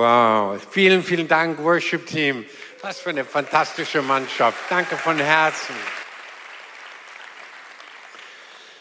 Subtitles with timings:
[0.00, 2.46] Wow, vielen, vielen Dank, Worship Team.
[2.82, 4.56] Was für eine fantastische Mannschaft.
[4.70, 5.74] Danke von Herzen.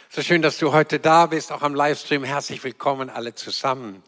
[0.10, 2.24] So schön, dass du heute da bist, auch am Livestream.
[2.24, 4.04] Herzlich willkommen alle zusammen.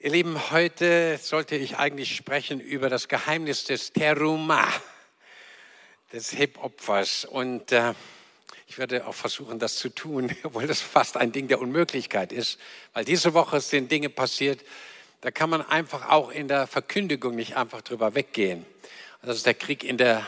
[0.00, 4.66] Ihr Lieben, heute sollte ich eigentlich sprechen über das Geheimnis des Teruma,
[6.12, 7.26] des Hip-Opfers.
[7.26, 7.94] Und äh,
[8.66, 12.58] ich werde auch versuchen, das zu tun, obwohl das fast ein Ding der Unmöglichkeit ist,
[12.92, 14.64] weil diese Woche sind Dinge passiert,
[15.20, 18.64] da kann man einfach auch in der Verkündigung nicht einfach drüber weggehen.
[19.22, 20.24] Das ist der Krieg in der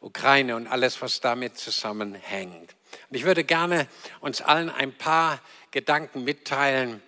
[0.00, 2.74] Ukraine und alles, was damit zusammenhängt.
[3.10, 3.88] Und ich würde gerne
[4.20, 7.02] uns allen ein paar Gedanken mitteilen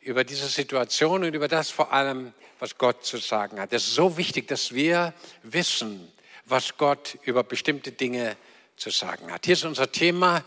[0.00, 3.72] über diese Situation und über das vor allem, was Gott zu sagen hat.
[3.72, 6.12] Es ist so wichtig, dass wir wissen,
[6.44, 8.36] was Gott über bestimmte Dinge
[8.76, 9.46] zu sagen hat.
[9.46, 10.44] Hier ist unser Thema.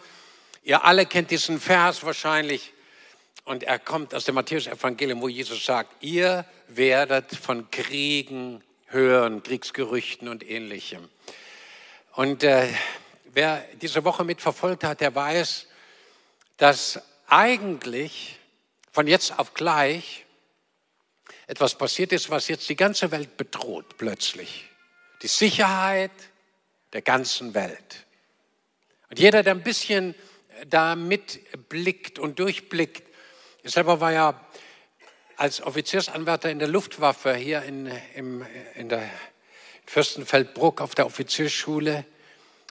[0.64, 2.74] Ihr alle kennt diesen Vers wahrscheinlich.
[3.48, 10.28] Und er kommt aus dem Matthäus-Evangelium, wo Jesus sagt, ihr werdet von Kriegen hören, Kriegsgerüchten
[10.28, 11.08] und ähnlichem.
[12.12, 12.68] Und äh,
[13.32, 15.66] wer diese Woche mitverfolgt hat, der weiß,
[16.58, 18.38] dass eigentlich
[18.92, 20.26] von jetzt auf gleich
[21.48, 24.66] etwas passiert ist, was jetzt die ganze Welt bedroht plötzlich.
[25.22, 26.12] Die Sicherheit
[26.92, 28.06] der ganzen Welt.
[29.10, 30.16] Und jeder, der ein bisschen
[30.70, 33.07] da mitblickt und durchblickt,
[33.64, 34.48] ich selber war ja
[35.38, 39.10] als Offiziersanwärter in der Luftwaffe hier in, im, in der
[39.86, 42.06] Fürstenfeldbruck auf der Offiziersschule.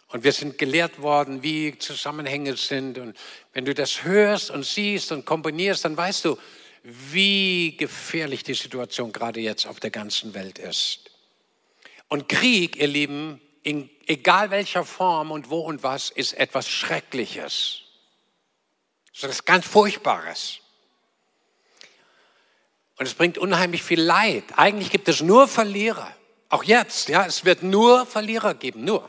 [0.08, 2.98] Und wir sind gelehrt worden, wie Zusammenhänge sind.
[2.98, 3.16] Und
[3.52, 6.36] wenn du das hörst und siehst und komponierst, dann weißt du,
[6.82, 11.10] wie gefährlich die Situation gerade jetzt auf der ganzen Welt ist.
[12.08, 17.80] Und Krieg, ihr Lieben, in egal welcher Form und wo und was, ist etwas Schreckliches.
[19.20, 20.60] Das ist ganz Furchtbares.
[22.98, 24.44] Und es bringt unheimlich viel Leid.
[24.56, 26.14] Eigentlich gibt es nur Verlierer.
[26.48, 29.08] Auch jetzt, ja, es wird nur Verlierer geben, nur.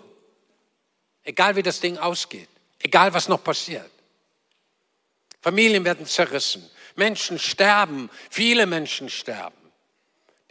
[1.23, 2.49] Egal wie das Ding ausgeht,
[2.79, 3.89] egal was noch passiert.
[5.41, 9.55] Familien werden zerrissen, Menschen sterben, viele Menschen sterben.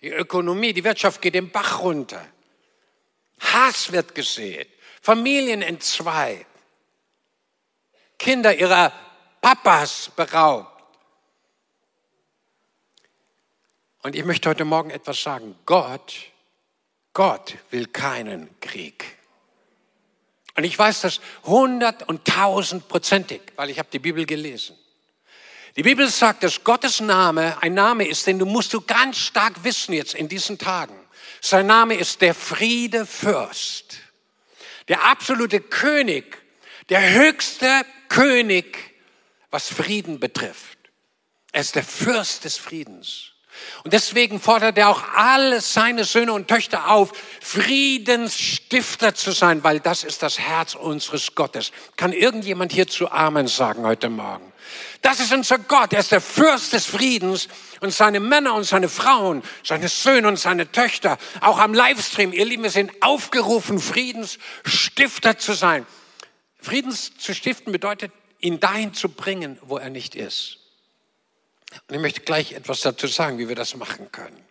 [0.01, 2.25] Die Ökonomie, die Wirtschaft geht den Bach runter.
[3.41, 4.69] Hass wird gesät,
[5.03, 6.47] Familien entzweit,
[8.19, 8.93] Kinder ihrer
[9.41, 10.76] Papas beraubt.
[14.07, 15.57] Und ich möchte heute Morgen etwas sagen.
[15.67, 16.15] Gott,
[17.13, 19.05] Gott will keinen Krieg.
[20.55, 24.79] Und ich weiß das hundert und tausendprozentig, weil ich habe die Bibel gelesen.
[25.75, 29.65] Die Bibel sagt, dass Gottes Name ein Name ist, den du musst du ganz stark
[29.65, 30.95] wissen jetzt in diesen Tagen.
[31.41, 33.97] Sein Name ist der Friedefürst,
[34.87, 36.41] der absolute König,
[36.91, 38.95] der höchste König,
[39.51, 40.79] was Frieden betrifft.
[41.51, 43.33] Er ist der Fürst des Friedens.
[43.85, 49.81] Und deswegen fordert er auch alle seine Söhne und Töchter auf, Friedensstifter zu sein, weil
[49.81, 51.73] das ist das Herz unseres Gottes.
[51.97, 54.53] Kann irgendjemand hierzu Amen sagen heute Morgen?
[55.03, 55.93] Das ist unser Gott.
[55.93, 57.49] Er ist der Fürst des Friedens
[57.81, 62.45] und seine Männer und seine Frauen, seine Söhne und seine Töchter, auch am Livestream, ihr
[62.45, 65.87] Lieben, wir sind aufgerufen, Friedensstifter zu sein.
[66.59, 70.59] Friedens zu stiften bedeutet, ihn dahin zu bringen, wo er nicht ist.
[71.89, 74.45] Und ich möchte gleich etwas dazu sagen, wie wir das machen können.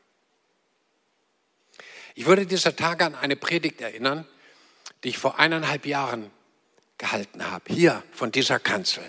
[2.15, 4.25] Ich würde dieser Tage an eine Predigt erinnern,
[5.03, 6.31] die ich vor eineinhalb Jahren
[6.97, 9.03] gehalten habe, hier von dieser Kanzel.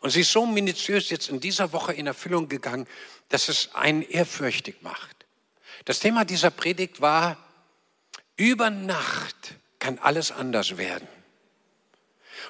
[0.00, 2.86] Und sie ist so minutiös jetzt in dieser Woche in Erfüllung gegangen,
[3.28, 5.26] dass es einen ehrfürchtig macht.
[5.84, 7.36] Das Thema dieser Predigt war,
[8.36, 11.08] über Nacht kann alles anders werden.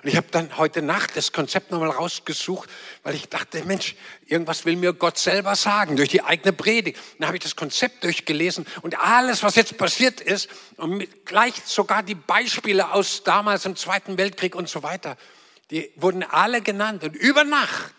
[0.03, 2.69] Und ich habe dann heute Nacht das Konzept nochmal rausgesucht,
[3.03, 3.97] weil ich dachte, Mensch,
[4.27, 6.99] irgendwas will mir Gott selber sagen durch die eigene Predigt.
[7.19, 12.03] Dann habe ich das Konzept durchgelesen und alles, was jetzt passiert ist, und gleich sogar
[12.03, 15.17] die Beispiele aus damals im Zweiten Weltkrieg und so weiter,
[15.71, 17.03] die wurden alle genannt.
[17.03, 17.95] Und über Nacht,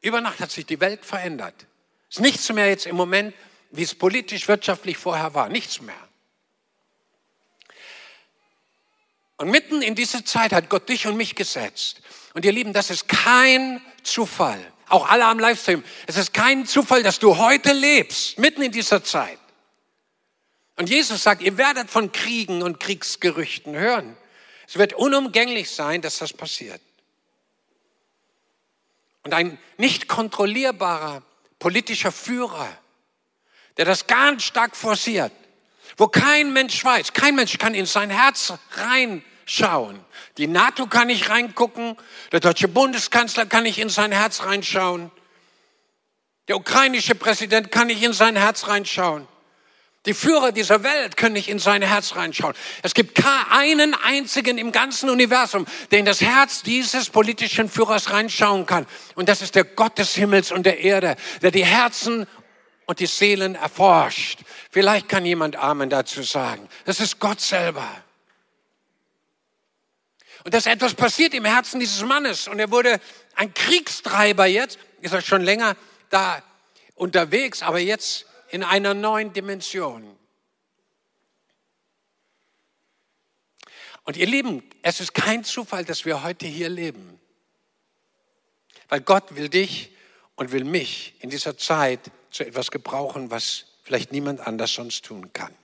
[0.00, 1.66] über Nacht hat sich die Welt verändert.
[2.10, 3.34] Es ist nichts mehr jetzt im Moment,
[3.70, 5.48] wie es politisch, wirtschaftlich vorher war.
[5.48, 5.94] Nichts mehr.
[9.36, 12.00] Und mitten in diese Zeit hat Gott dich und mich gesetzt.
[12.34, 14.60] Und ihr Lieben, das ist kein Zufall.
[14.88, 15.82] Auch alle am Livestream.
[16.06, 19.38] Es ist kein Zufall, dass du heute lebst, mitten in dieser Zeit.
[20.76, 24.16] Und Jesus sagt, ihr werdet von Kriegen und Kriegsgerüchten hören.
[24.66, 26.80] Es wird unumgänglich sein, dass das passiert.
[29.22, 31.22] Und ein nicht kontrollierbarer
[31.58, 32.70] politischer Führer,
[33.76, 35.32] der das ganz stark forciert,
[35.96, 40.00] wo kein Mensch weiß, kein Mensch kann in sein Herz reinschauen.
[40.38, 41.96] Die NATO kann nicht reingucken,
[42.32, 45.10] der deutsche Bundeskanzler kann nicht in sein Herz reinschauen,
[46.48, 49.26] der ukrainische Präsident kann nicht in sein Herz reinschauen.
[50.06, 52.54] Die Führer dieser Welt können nicht in sein Herz reinschauen.
[52.82, 58.66] Es gibt keinen einzigen im ganzen Universum, der in das Herz dieses politischen Führers reinschauen
[58.66, 58.86] kann.
[59.14, 62.26] Und das ist der Gott des Himmels und der Erde, der die Herzen
[62.84, 64.40] und die Seelen erforscht.
[64.74, 66.68] Vielleicht kann jemand Amen dazu sagen.
[66.84, 67.88] Das ist Gott selber.
[70.42, 73.00] Und dass etwas passiert im Herzen dieses Mannes und er wurde
[73.36, 75.76] ein Kriegstreiber jetzt, ist er schon länger
[76.10, 76.42] da
[76.96, 80.18] unterwegs, aber jetzt in einer neuen Dimension.
[84.02, 87.20] Und ihr Lieben, es ist kein Zufall, dass wir heute hier leben.
[88.88, 89.92] Weil Gott will dich
[90.34, 92.00] und will mich in dieser Zeit
[92.32, 95.54] zu etwas gebrauchen, was vielleicht niemand anders sonst tun kann.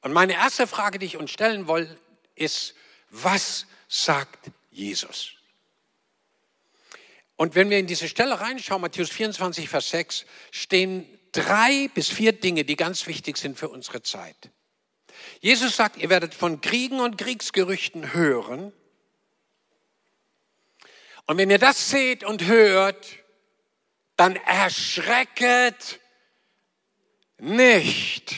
[0.00, 1.96] Und meine erste Frage, die ich uns stellen will,
[2.34, 2.74] ist,
[3.10, 5.32] was sagt Jesus?
[7.36, 12.32] Und wenn wir in diese Stelle reinschauen, Matthäus 24, Vers 6, stehen drei bis vier
[12.32, 14.50] Dinge, die ganz wichtig sind für unsere Zeit.
[15.40, 18.72] Jesus sagt, ihr werdet von Kriegen und Kriegsgerüchten hören.
[21.26, 23.06] Und wenn ihr das seht und hört,
[24.16, 26.00] dann erschrecket
[27.38, 28.34] nicht.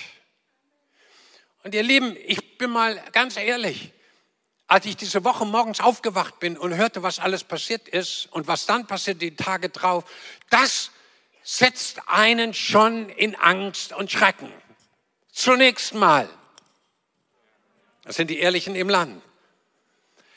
[1.62, 3.92] Und ihr Lieben, ich bin mal ganz ehrlich,
[4.66, 8.66] als ich diese Woche morgens aufgewacht bin und hörte, was alles passiert ist und was
[8.66, 10.04] dann passiert die Tage drauf,
[10.50, 10.90] das
[11.42, 14.52] setzt einen schon in Angst und Schrecken.
[15.32, 16.28] Zunächst mal.
[18.02, 19.22] Das sind die Ehrlichen im Land.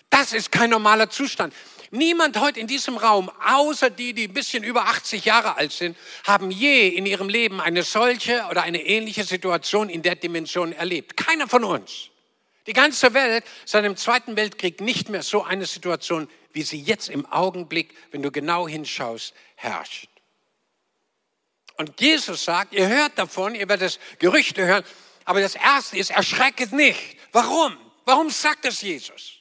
[0.09, 1.53] Das ist kein normaler Zustand.
[1.93, 5.97] Niemand heute in diesem Raum, außer die, die ein bisschen über 80 Jahre alt sind,
[6.25, 11.17] haben je in ihrem Leben eine solche oder eine ähnliche Situation in der Dimension erlebt.
[11.17, 12.09] Keiner von uns.
[12.65, 17.09] Die ganze Welt seit dem Zweiten Weltkrieg nicht mehr so eine Situation, wie sie jetzt
[17.09, 20.07] im Augenblick, wenn du genau hinschaust, herrscht.
[21.75, 24.85] Und Jesus sagt, ihr hört davon, ihr werdet Gerüchte hören,
[25.25, 27.17] aber das Erste ist, erschrecket nicht.
[27.33, 27.75] Warum?
[28.05, 29.40] Warum sagt das Jesus?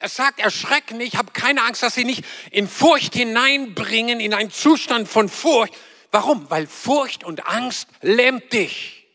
[0.00, 4.50] Er sagt, erschreck nicht, hab keine Angst, dass sie nicht in Furcht hineinbringen, in einen
[4.50, 5.72] Zustand von Furcht.
[6.10, 6.50] Warum?
[6.50, 9.06] Weil Furcht und Angst lähmt dich.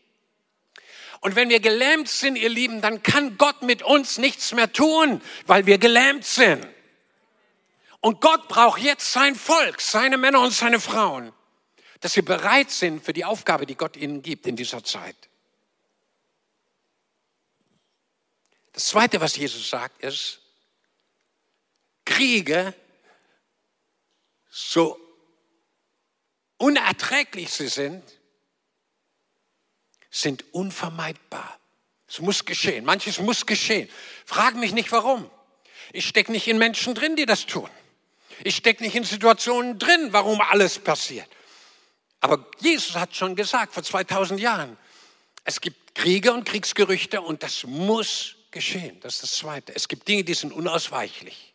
[1.20, 5.20] Und wenn wir gelähmt sind, ihr Lieben, dann kann Gott mit uns nichts mehr tun,
[5.46, 6.66] weil wir gelähmt sind.
[8.00, 11.32] Und Gott braucht jetzt sein Volk, seine Männer und seine Frauen
[12.00, 15.16] dass sie bereit sind für die Aufgabe, die Gott ihnen gibt in dieser Zeit.
[18.72, 20.40] Das Zweite, was Jesus sagt, ist,
[22.06, 22.72] Kriege,
[24.48, 24.98] so
[26.56, 28.02] unerträglich sie sind,
[30.10, 31.58] sind unvermeidbar.
[32.08, 32.86] Es muss geschehen.
[32.86, 33.90] Manches muss geschehen.
[34.24, 35.30] Frag mich nicht warum.
[35.92, 37.68] Ich stecke nicht in Menschen drin, die das tun.
[38.44, 41.28] Ich stecke nicht in Situationen drin, warum alles passiert.
[42.20, 44.78] Aber Jesus hat schon gesagt, vor 2000 Jahren,
[45.44, 48.98] es gibt Kriege und Kriegsgerüchte und das muss geschehen.
[49.00, 49.74] Das ist das Zweite.
[49.74, 51.54] Es gibt Dinge, die sind unausweichlich.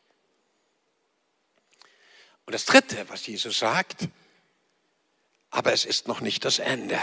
[2.45, 4.07] Und das Dritte, was Jesus sagt,
[5.49, 6.99] aber es ist noch nicht das Ende.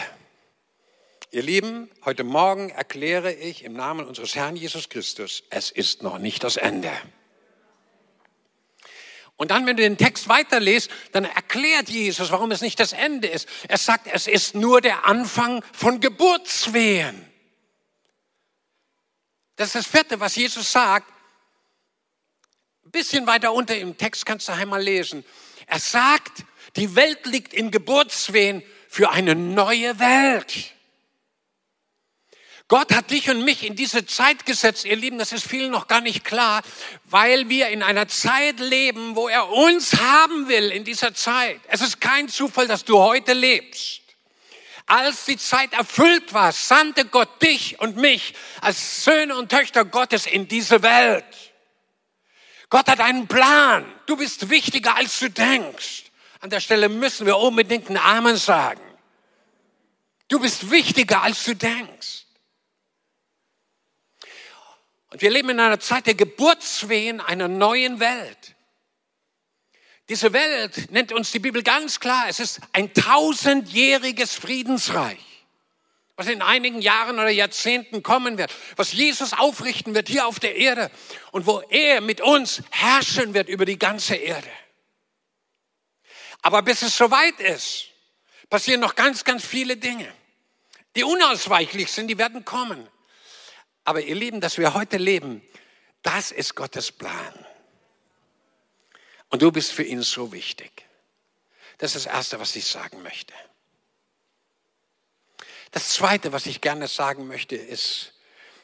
[1.31, 6.19] Ihr Lieben, heute Morgen erkläre ich im Namen unseres Herrn Jesus Christus, es ist noch
[6.19, 6.91] nicht das Ende.
[9.37, 13.29] Und dann, wenn du den Text weiterliest, dann erklärt Jesus, warum es nicht das Ende
[13.29, 13.49] ist.
[13.69, 17.25] Er sagt, es ist nur der Anfang von Geburtswehen.
[19.55, 21.13] Das ist das vierte, was Jesus sagt.
[22.89, 25.23] Ein bisschen weiter unter im Text kannst du einmal lesen.
[25.67, 26.43] Er sagt,
[26.77, 30.73] die Welt liegt in Geburtswehen für eine neue Welt.
[32.67, 35.87] Gott hat dich und mich in diese Zeit gesetzt, ihr Lieben, das ist vielen noch
[35.87, 36.63] gar nicht klar,
[37.05, 41.61] weil wir in einer Zeit leben, wo er uns haben will in dieser Zeit.
[41.69, 44.01] Es ist kein Zufall, dass du heute lebst.
[44.87, 50.25] Als die Zeit erfüllt war, sandte Gott dich und mich als Söhne und Töchter Gottes
[50.27, 51.48] in diese Welt.
[52.71, 53.91] Gott hat einen Plan.
[54.07, 56.05] Du bist wichtiger, als du denkst.
[56.41, 58.81] An der Stelle müssen wir unbedingt einen Amen sagen.
[60.29, 62.27] Du bist wichtiger, als du denkst.
[65.11, 68.55] Und wir leben in einer Zeit der Geburtswehen einer neuen Welt.
[70.09, 75.38] Diese Welt nennt uns die Bibel ganz klar, es ist ein tausendjähriges Friedensreich.
[76.19, 80.57] Was in einigen Jahren oder Jahrzehnten kommen wird, was Jesus aufrichten wird hier auf der
[80.57, 80.91] Erde
[81.31, 84.51] und wo er mit uns herrschen wird über die ganze Erde.
[86.43, 87.91] Aber bis es soweit ist,
[88.51, 90.13] passieren noch ganz, ganz viele Dinge,
[90.97, 92.89] die unausweichlich sind, die werden kommen.
[93.85, 95.41] Aber ihr Lieben, dass wir heute leben,
[96.03, 97.47] das ist Gottes Plan.
[99.29, 100.85] Und du bist für ihn so wichtig.
[101.79, 103.35] Das ist das Erste, was ich sagen möchte.
[105.79, 108.13] Das Zweite, was ich gerne sagen möchte, ist,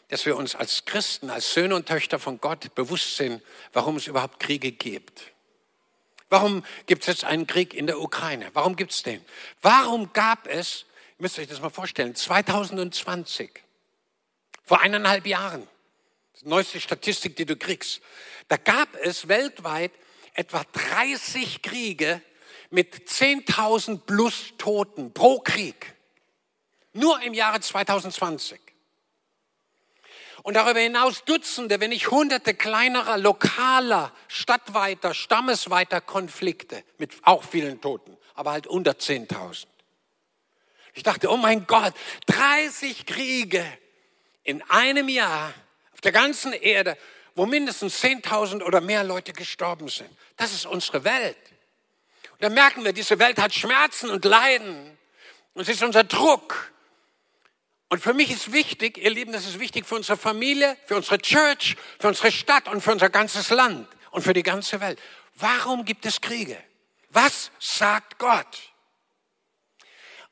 [0.08, 3.40] dass wir uns als Christen, als Söhne und Töchter von Gott bewusst sind,
[3.72, 5.22] warum es überhaupt Kriege gibt.
[6.28, 8.50] Warum gibt es jetzt einen Krieg in der Ukraine?
[8.52, 9.24] Warum gibt es den?
[9.62, 13.62] Warum gab es, ihr müsst euch das mal vorstellen, 2020,
[14.64, 15.68] vor eineinhalb Jahren,
[16.42, 18.00] die neueste Statistik, die du kriegst,
[18.48, 19.92] da gab es weltweit
[20.32, 22.20] etwa 30 Kriege
[22.70, 25.93] mit 10.000 plus Toten pro Krieg.
[26.94, 28.60] Nur im Jahre 2020.
[30.42, 37.80] Und darüber hinaus Dutzende, wenn nicht Hunderte kleinerer, lokaler, stadtweiter, stammesweiter Konflikte mit auch vielen
[37.80, 39.66] Toten, aber halt unter 10.000.
[40.92, 41.94] Ich dachte, oh mein Gott,
[42.26, 43.64] 30 Kriege
[44.42, 45.52] in einem Jahr
[45.92, 46.96] auf der ganzen Erde,
[47.34, 50.10] wo mindestens 10.000 oder mehr Leute gestorben sind.
[50.36, 51.36] Das ist unsere Welt.
[52.32, 54.98] Und da merken wir, diese Welt hat Schmerzen und Leiden.
[55.54, 56.73] Und es ist unser Druck.
[57.94, 61.16] Und für mich ist wichtig, ihr Lieben, das ist wichtig für unsere Familie, für unsere
[61.18, 64.98] Church, für unsere Stadt und für unser ganzes Land und für die ganze Welt.
[65.36, 66.58] Warum gibt es Kriege?
[67.10, 68.72] Was sagt Gott?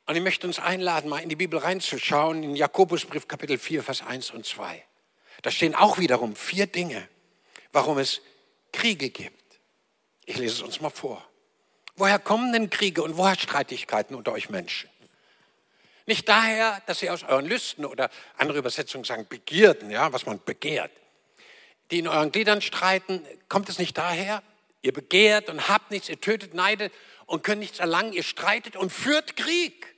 [0.07, 4.02] Und ich möchte uns einladen, mal in die Bibel reinzuschauen, in Jakobusbrief Kapitel 4, Vers
[4.02, 4.85] 1 und 2.
[5.42, 7.09] Da stehen auch wiederum vier Dinge,
[7.71, 8.23] warum es
[8.73, 9.61] Kriege gibt.
[10.25, 11.25] Ich lese es uns mal vor.
[11.95, 14.90] Woher kommen denn Kriege und woher Streitigkeiten unter euch Menschen?
[16.06, 20.42] Nicht daher, dass ihr aus euren Lüsten oder andere Übersetzungen sagen Begierden, ja, was man
[20.44, 20.90] begehrt,
[21.90, 24.42] die in euren Gliedern streiten, kommt es nicht daher?
[24.82, 26.92] Ihr begehrt und habt nichts, ihr tötet, neidet
[27.26, 29.94] und könnt nichts erlangen, ihr streitet und führt Krieg.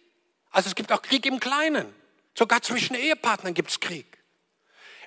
[0.51, 1.95] Also es gibt auch Krieg im Kleinen.
[2.35, 4.19] Sogar zwischen Ehepartnern gibt es Krieg.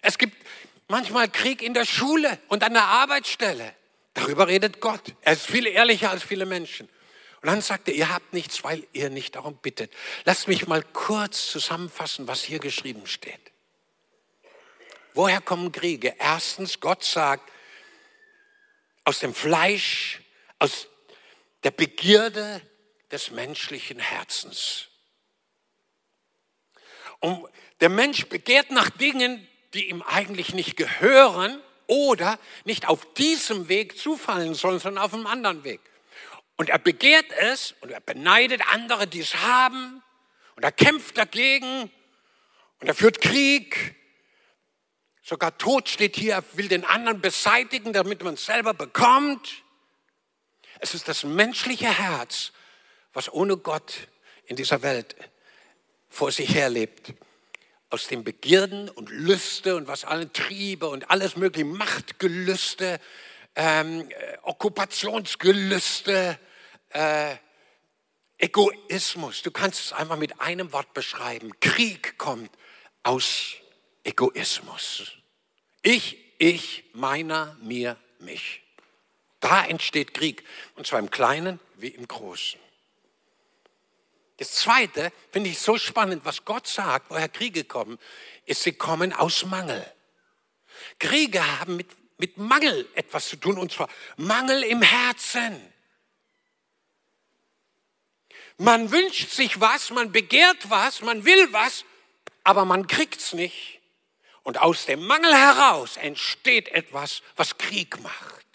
[0.02, 0.36] Es gibt
[0.88, 3.74] manchmal Krieg in der Schule und an der Arbeitsstelle.
[4.14, 5.14] Darüber redet Gott.
[5.22, 6.90] Er ist viel ehrlicher als viele Menschen.
[7.42, 9.92] Und dann sagt er, ihr habt nichts, weil ihr nicht darum bittet.
[10.26, 13.52] Lasst mich mal kurz zusammenfassen, was hier geschrieben steht.
[15.14, 16.16] Woher kommen Kriege?
[16.20, 17.52] Erstens, Gott sagt,
[19.04, 20.22] aus dem Fleisch,
[20.60, 20.88] aus
[21.64, 22.62] der Begierde
[23.12, 24.88] des menschlichen Herzens.
[27.20, 27.48] Und
[27.80, 33.98] der Mensch begehrt nach Dingen, die ihm eigentlich nicht gehören oder nicht auf diesem Weg
[33.98, 35.82] zufallen sollen, sondern auf einem anderen Weg.
[36.58, 40.02] Und er begehrt es und er beneidet andere, die es haben
[40.56, 41.92] und er kämpft dagegen
[42.80, 43.96] und er führt Krieg.
[45.22, 49.64] Sogar Tod steht hier, er will den anderen beseitigen, damit man es selber bekommt.
[50.80, 52.54] Es ist das menschliche Herz,
[53.14, 54.08] was ohne Gott
[54.46, 55.16] in dieser Welt
[56.10, 57.14] vor sich herlebt.
[57.90, 63.00] Aus den Begierden und Lüste und was alle Triebe und alles mögliche, Machtgelüste,
[63.56, 66.40] ähm, äh, Okkupationsgelüste,
[66.98, 67.38] äh,
[68.40, 69.42] Egoismus.
[69.44, 71.60] Du kannst es einfach mit einem Wort beschreiben.
[71.60, 72.52] Krieg kommt
[73.04, 73.54] aus
[74.04, 75.12] Egoismus.
[75.82, 78.62] Ich, ich, meiner, mir, mich.
[79.40, 80.44] Da entsteht Krieg.
[80.76, 82.60] Und zwar im Kleinen wie im Großen.
[84.38, 87.98] Das Zweite finde ich so spannend, was Gott sagt, woher Kriege kommen,
[88.46, 89.84] ist, sie kommen aus Mangel.
[91.00, 91.88] Kriege haben mit,
[92.20, 95.60] mit Mangel etwas zu tun, und zwar Mangel im Herzen.
[98.58, 101.86] Man wünscht sich was, man begehrt was, man will was,
[102.44, 103.80] aber man kriegt's nicht.
[104.42, 108.46] Und aus dem Mangel heraus entsteht etwas, was Krieg macht.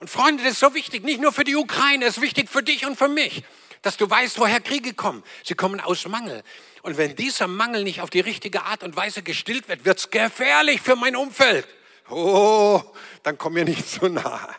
[0.00, 2.62] Und Freunde, das ist so wichtig, nicht nur für die Ukraine, es ist wichtig für
[2.62, 3.42] dich und für mich,
[3.82, 5.22] dass du weißt, woher Kriege kommen.
[5.44, 6.42] Sie kommen aus Mangel.
[6.82, 10.80] Und wenn dieser Mangel nicht auf die richtige Art und Weise gestillt wird, wird's gefährlich
[10.80, 11.66] für mein Umfeld.
[12.08, 12.80] Oh,
[13.22, 14.54] dann komm mir nicht so nah.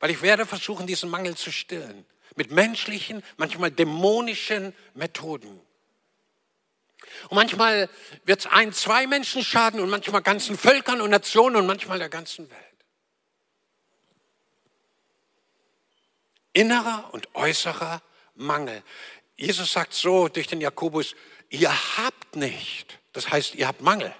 [0.00, 5.60] Weil ich werde versuchen, diesen Mangel zu stillen mit menschlichen, manchmal dämonischen Methoden.
[7.28, 7.88] Und manchmal
[8.24, 12.08] wird es ein, zwei Menschen schaden und manchmal ganzen Völkern und Nationen und manchmal der
[12.08, 12.60] ganzen Welt.
[16.52, 18.02] Innerer und äußerer
[18.34, 18.82] Mangel.
[19.36, 21.14] Jesus sagt so durch den Jakobus,
[21.48, 22.98] ihr habt nicht.
[23.12, 24.14] Das heißt, ihr habt Mangel.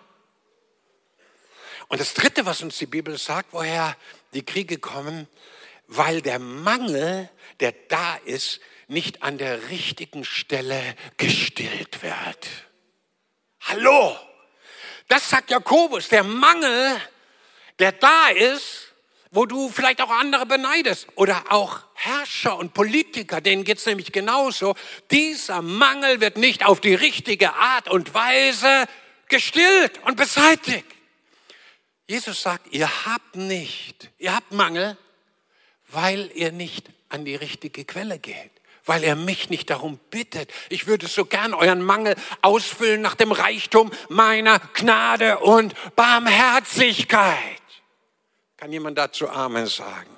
[1.89, 3.97] Und das Dritte, was uns die Bibel sagt, woher
[4.33, 5.27] die Kriege kommen,
[5.91, 7.29] weil der Mangel,
[7.59, 10.81] der da ist, nicht an der richtigen Stelle
[11.17, 12.49] gestillt wird.
[13.63, 14.17] Hallo?
[15.09, 16.09] Das sagt Jakobus.
[16.09, 17.01] Der Mangel,
[17.81, 18.95] der da ist,
[19.33, 24.77] wo du vielleicht auch andere beneidest oder auch Herrscher und Politiker, denen geht's nämlich genauso.
[25.11, 28.87] Dieser Mangel wird nicht auf die richtige Art und Weise
[29.29, 30.87] gestillt und beseitigt.
[32.07, 34.97] Jesus sagt, ihr habt nicht, ihr habt Mangel,
[35.93, 38.51] weil ihr nicht an die richtige Quelle geht
[38.87, 40.51] weil er mich nicht darum bittet.
[40.69, 47.63] Ich würde so gern euren Mangel ausfüllen nach dem Reichtum meiner Gnade und Barmherzigkeit.
[48.57, 50.11] Kann jemand dazu Amen sagen?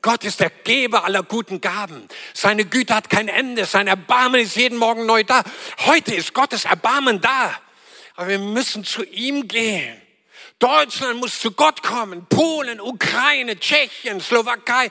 [0.00, 2.06] Gott ist der Geber aller guten Gaben.
[2.34, 3.64] Seine Güte hat kein Ende.
[3.64, 5.42] Sein Erbarmen ist jeden Morgen neu da.
[5.86, 7.58] Heute ist Gottes Erbarmen da.
[8.14, 10.00] Aber wir müssen zu ihm gehen.
[10.58, 12.26] Deutschland muss zu Gott kommen.
[12.26, 14.90] Polen, Ukraine, Tschechien, Slowakei,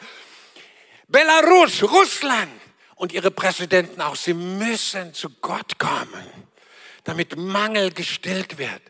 [1.07, 2.51] Belarus, Russland
[2.95, 6.25] und ihre Präsidenten auch, sie müssen zu Gott kommen,
[7.03, 8.81] damit Mangel gestillt wird.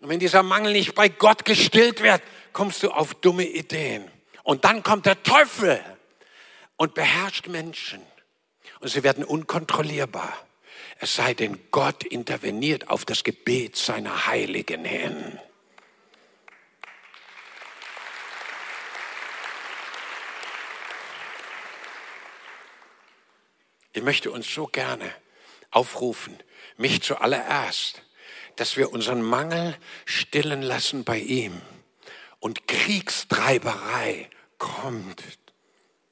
[0.00, 2.22] Und wenn dieser Mangel nicht bei Gott gestillt wird,
[2.52, 4.10] kommst du auf dumme Ideen.
[4.42, 5.82] Und dann kommt der Teufel
[6.76, 8.00] und beherrscht Menschen.
[8.80, 10.34] Und sie werden unkontrollierbar.
[10.98, 15.38] Es sei denn, Gott interveniert auf das Gebet seiner Heiligen hin.
[23.92, 25.12] Ich möchte uns so gerne
[25.70, 26.36] aufrufen,
[26.76, 28.02] mich zuallererst,
[28.56, 31.60] dass wir unseren Mangel stillen lassen bei ihm.
[32.38, 34.28] Und Kriegstreiberei
[34.58, 35.22] kommt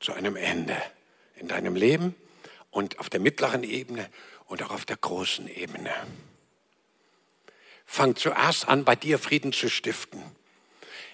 [0.01, 0.81] zu einem Ende
[1.37, 2.15] in deinem Leben
[2.71, 4.09] und auf der mittleren Ebene
[4.47, 5.93] und auch auf der großen Ebene.
[7.85, 10.23] Fang zuerst an, bei dir Frieden zu stiften,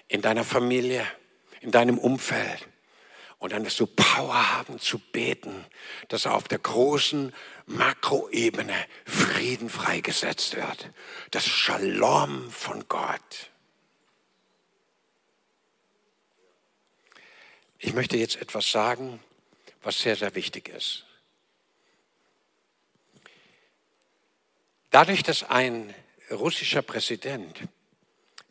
[0.07, 1.05] in deiner Familie,
[1.61, 2.67] in deinem Umfeld
[3.45, 5.67] und dann wirst du Power haben zu beten,
[6.07, 7.31] dass auf der großen
[7.67, 8.73] Makroebene
[9.05, 10.89] Frieden freigesetzt wird.
[11.29, 13.51] Das Shalom von Gott.
[17.77, 19.19] Ich möchte jetzt etwas sagen,
[19.83, 21.05] was sehr, sehr wichtig ist.
[24.89, 25.93] Dadurch, dass ein
[26.31, 27.59] russischer Präsident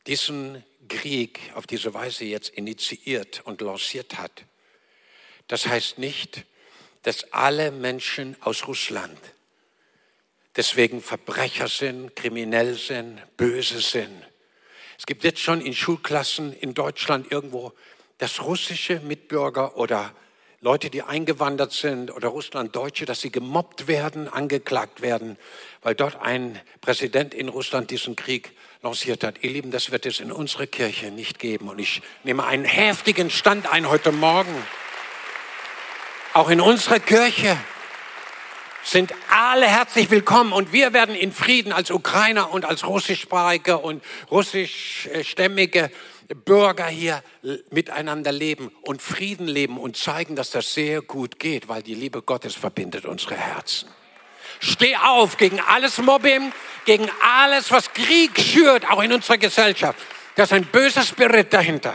[0.06, 4.44] diesen Krieg auf diese Weise jetzt initiiert und lanciert hat,
[5.48, 6.44] das heißt nicht,
[7.02, 9.18] dass alle Menschen aus Russland
[10.56, 14.22] deswegen Verbrecher sind, kriminell sind, böse sind.
[14.98, 17.72] Es gibt jetzt schon in Schulklassen in Deutschland irgendwo,
[18.18, 20.14] dass russische Mitbürger oder
[20.60, 25.36] Leute, die eingewandert sind oder Russlanddeutsche, dass sie gemobbt werden, angeklagt werden,
[25.82, 29.42] weil dort ein Präsident in Russland diesen Krieg lanciert hat.
[29.42, 31.68] Ihr Lieben, das wird es in unserer Kirche nicht geben.
[31.68, 34.54] Und ich nehme einen heftigen Stand ein heute Morgen.
[36.34, 37.56] Auch in unserer Kirche
[38.82, 44.02] sind alle herzlich willkommen und wir werden in Frieden als Ukrainer und als russischsprachige und
[44.32, 45.92] russischstämmige
[46.44, 47.22] Bürger hier
[47.70, 52.20] miteinander leben und Frieden leben und zeigen, dass das sehr gut geht, weil die Liebe
[52.20, 53.88] Gottes verbindet unsere Herzen.
[54.58, 56.52] Steh auf gegen alles Mobbing,
[56.84, 60.00] gegen alles, was Krieg schürt, auch in unserer Gesellschaft.
[60.34, 61.94] Da ist ein böser Spirit dahinter.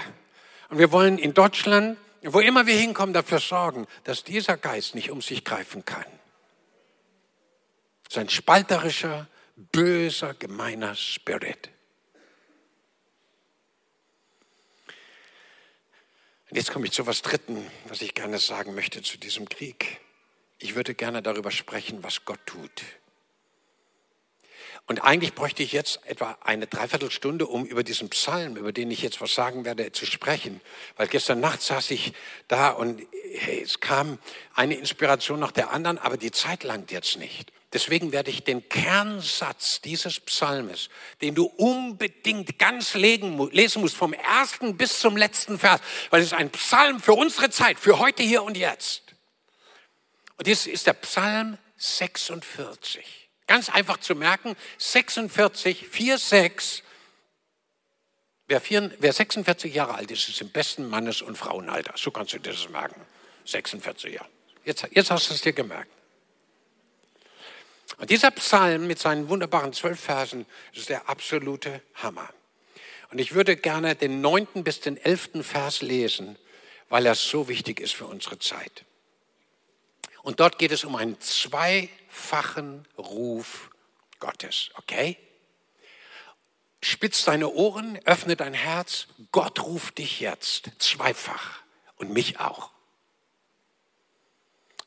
[0.69, 5.12] Und wir wollen in Deutschland wo immer wir hinkommen, dafür sorgen, dass dieser Geist nicht
[5.12, 6.05] um sich greifen kann.
[8.10, 11.69] Sein spalterischer, böser, gemeiner Spirit.
[16.49, 19.99] Und jetzt komme ich zu was Dritten, was ich gerne sagen möchte zu diesem Krieg.
[20.58, 22.84] Ich würde gerne darüber sprechen, was Gott tut.
[24.89, 29.04] Und eigentlich bräuchte ich jetzt etwa eine Dreiviertelstunde, um über diesen Psalm, über den ich
[29.04, 30.62] jetzt was sagen werde, zu sprechen.
[30.97, 32.13] Weil gestern Nacht saß ich
[32.47, 33.06] da und
[33.62, 34.17] es kam
[34.56, 37.52] eine Inspiration nach der anderen, aber die Zeit langt jetzt nicht.
[37.71, 40.89] Deswegen werde ich den Kernsatz dieses Psalmes,
[41.21, 46.34] den du unbedingt ganz lesen musst, vom ersten bis zum letzten Vers, weil es ist
[46.34, 49.04] ein Psalm für unsere Zeit, für heute, hier und jetzt.
[50.38, 53.18] Und dies ist der Psalm 46.
[53.49, 56.83] Ganz einfach zu merken, 46, 4, 6.
[58.47, 61.93] Wer, 4, wer 46 Jahre alt ist, ist im besten Mannes- und Frauenalter.
[61.95, 63.01] So kannst du dir das merken.
[63.45, 64.29] 46 Jahre.
[64.65, 65.89] Jetzt, jetzt hast du es dir gemerkt.
[67.97, 72.29] Und dieser Psalm mit seinen wunderbaren zwölf Versen ist der absolute Hammer.
[73.09, 76.38] Und ich würde gerne den neunten bis den elften Vers lesen,
[76.89, 78.85] weil er so wichtig ist für unsere Zeit.
[80.29, 83.71] Und dort geht es um einen zweifachen Ruf
[84.19, 85.17] Gottes, okay?
[86.83, 89.07] Spitz deine Ohren, öffne dein Herz.
[89.31, 91.63] Gott ruft dich jetzt zweifach
[91.95, 92.69] und mich auch.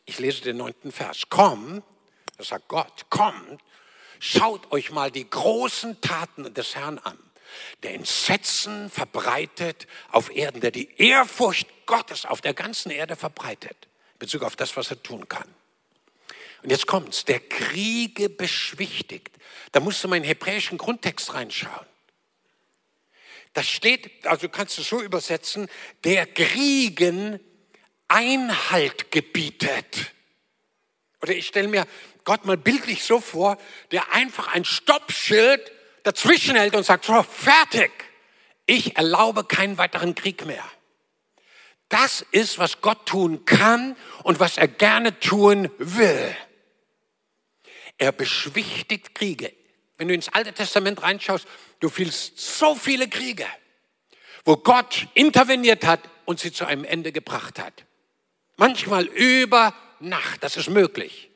[0.05, 1.23] Ich lese den neunten Vers.
[1.29, 1.83] Komm,
[2.39, 3.61] das sagt Gott, kommt,
[4.21, 7.19] schaut euch mal die großen Taten des Herrn an,
[7.83, 13.89] der Entsetzen verbreitet auf Erden, der die Ehrfurcht Gottes auf der ganzen Erde verbreitet,
[14.23, 15.53] Bezug auf das, was er tun kann.
[16.63, 19.33] Und jetzt kommt's, der Kriege beschwichtigt.
[19.73, 21.87] Da musst du mal in den hebräischen Grundtext reinschauen.
[23.53, 25.69] Da steht, also kannst du so übersetzen,
[26.05, 27.41] der Kriegen
[28.07, 30.13] Einhalt gebietet.
[31.21, 31.85] Oder ich stelle mir
[32.23, 33.59] Gott mal bildlich so vor,
[33.91, 35.73] der einfach ein Stoppschild
[36.05, 37.91] dazwischen hält und sagt, so, fertig.
[38.67, 40.65] Ich erlaube keinen weiteren Krieg mehr.
[41.93, 46.37] Das ist, was Gott tun kann und was er gerne tun will.
[47.99, 49.53] Er beschwichtigt Kriege.
[49.97, 51.47] Wenn du ins Alte Testament reinschaust,
[51.81, 53.47] du fühlst so viele Kriege,
[54.45, 57.85] wo Gott interveniert hat und sie zu einem Ende gebracht hat.
[58.57, 61.31] Manchmal über Nacht, das ist möglich.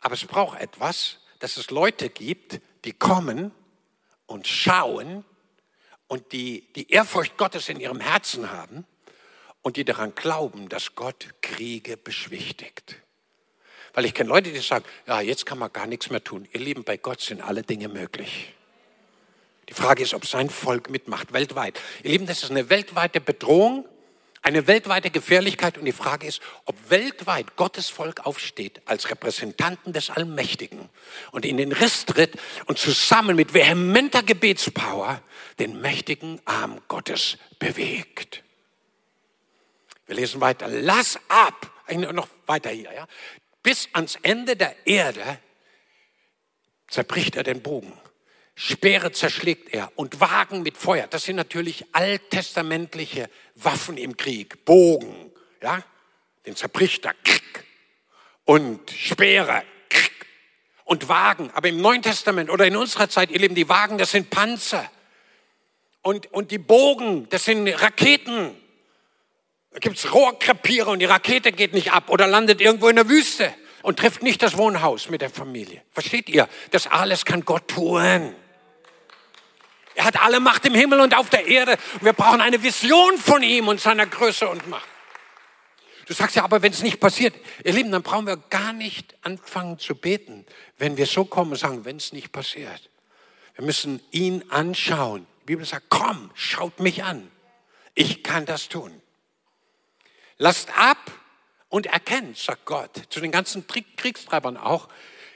[0.00, 3.52] Aber es braucht etwas, dass es Leute gibt, die kommen
[4.26, 5.24] und schauen
[6.06, 8.86] und die die Ehrfurcht Gottes in ihrem Herzen haben
[9.62, 12.96] und die daran glauben, dass Gott Kriege beschwichtigt.
[13.92, 16.48] Weil ich kenne Leute, die sagen, ja, jetzt kann man gar nichts mehr tun.
[16.52, 18.54] Ihr Lieben, bei Gott sind alle Dinge möglich.
[19.68, 21.80] Die Frage ist, ob sein Volk mitmacht, weltweit.
[22.02, 23.88] Ihr Lieben, das ist eine weltweite Bedrohung
[24.42, 30.08] eine weltweite Gefährlichkeit und die Frage ist, ob weltweit Gottes Volk aufsteht als Repräsentanten des
[30.08, 30.88] Allmächtigen
[31.30, 32.32] und in den Riss tritt
[32.66, 35.20] und zusammen mit vehementer Gebetspower
[35.58, 38.42] den mächtigen Arm Gottes bewegt.
[40.10, 40.66] Wir lesen weiter.
[40.66, 43.06] Lass ab, noch weiter hier, ja.
[43.62, 45.38] Bis ans Ende der Erde
[46.88, 47.92] zerbricht er den Bogen.
[48.56, 51.06] Speere zerschlägt er und Wagen mit Feuer.
[51.06, 54.64] Das sind natürlich alttestamentliche Waffen im Krieg.
[54.64, 55.30] Bogen,
[55.62, 55.80] ja,
[56.44, 57.14] den zerbricht er.
[58.44, 59.62] Und Speere
[60.86, 61.52] und Wagen.
[61.52, 64.90] Aber im Neuen Testament oder in unserer Zeit, ihr Lieben, die Wagen, das sind Panzer.
[66.02, 68.56] Und, und die Bogen, das sind Raketen.
[69.72, 73.54] Da gibt's Rohrkrepierer und die Rakete geht nicht ab oder landet irgendwo in der Wüste
[73.82, 75.82] und trifft nicht das Wohnhaus mit der Familie.
[75.92, 76.48] Versteht ihr?
[76.70, 78.34] Das alles kann Gott tun.
[79.94, 81.76] Er hat alle Macht im Himmel und auf der Erde.
[82.00, 84.88] Wir brauchen eine Vision von ihm und seiner Größe und Macht.
[86.06, 89.14] Du sagst ja, aber wenn es nicht passiert, ihr Lieben, dann brauchen wir gar nicht
[89.22, 90.44] anfangen zu beten,
[90.78, 92.90] wenn wir so kommen und sagen, wenn es nicht passiert.
[93.54, 95.26] Wir müssen ihn anschauen.
[95.42, 97.30] Die Bibel sagt, komm, schaut mich an.
[97.94, 99.00] Ich kann das tun.
[100.42, 101.12] Lasst ab
[101.68, 104.88] und erkennt, sagt Gott, zu den ganzen Kriegstreibern auch,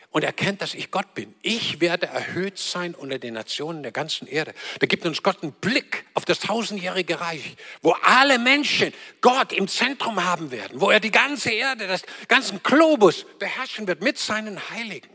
[0.09, 1.35] und erkennt, dass ich Gott bin.
[1.43, 4.55] Ich werde erhöht sein unter den Nationen der ganzen Erde.
[4.79, 9.69] Da gibt uns Gott einen Blick auf das tausendjährige Reich, wo alle Menschen Gott im
[9.69, 14.71] Zentrum haben werden, wo er die ganze Erde, das ganzen Globus beherrschen wird mit seinen
[14.71, 15.11] Heiligen.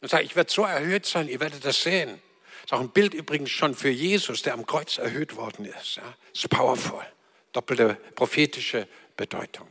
[0.00, 2.22] Und sagt, ich werde so erhöht sein, ihr werdet das sehen.
[2.62, 5.96] Das ist auch ein Bild übrigens schon für Jesus, der am Kreuz erhöht worden ist.
[5.96, 7.04] Ja, ist powerful.
[7.52, 8.86] Doppelte prophetische
[9.20, 9.70] Bedeutung.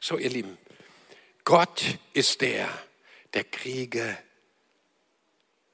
[0.00, 0.56] So, ihr Lieben,
[1.42, 2.68] Gott ist der,
[3.32, 4.16] der Kriege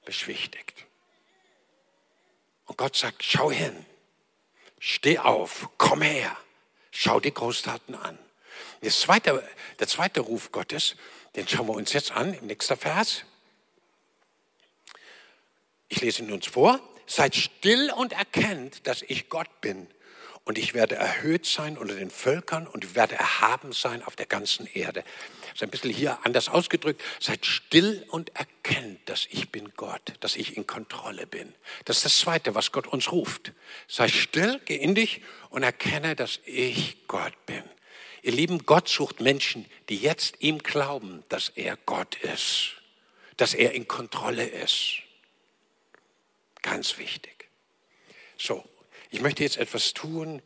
[0.07, 0.87] beschwichtigt.
[2.64, 3.85] Und Gott sagt, schau hin,
[4.79, 6.35] steh auf, komm her,
[6.90, 8.18] schau die Großtaten an.
[8.81, 9.46] Das zweite,
[9.79, 10.96] der zweite Ruf Gottes,
[11.37, 13.26] den schauen wir uns jetzt an im nächsten Vers.
[15.90, 16.81] Ich lese ihn uns vor.
[17.07, 19.88] Seid still und erkennt, dass ich Gott bin
[20.44, 24.66] und ich werde erhöht sein unter den Völkern und werde erhaben sein auf der ganzen
[24.66, 25.05] Erde.
[25.40, 27.03] Das ist ein bisschen hier anders ausgedrückt.
[27.20, 31.55] Seid still und erkennt, dass ich bin Gott, dass ich in Kontrolle bin.
[31.85, 33.53] Das ist das Zweite, was Gott uns ruft.
[33.87, 37.62] Sei still, geh in dich und erkenne, dass ich Gott bin.
[38.22, 42.72] Ihr Lieben, Gott sucht Menschen, die jetzt ihm glauben, dass er Gott ist,
[43.37, 44.98] dass er in Kontrolle ist.
[46.62, 47.48] Ganz wichtig.
[48.37, 48.64] So,
[49.11, 50.40] ich möchte jetzt etwas tun,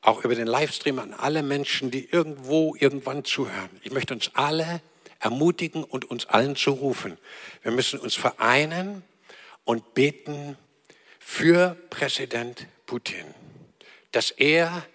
[0.00, 3.70] auch über den Livestream an alle Menschen, die irgendwo irgendwann zuhören.
[3.82, 4.80] Ich möchte uns alle
[5.18, 7.18] ermutigen und uns allen zurufen.
[7.62, 9.02] Wir müssen uns vereinen
[9.64, 10.56] und beten
[11.18, 13.26] für Präsident Putin,
[14.12, 14.86] dass er,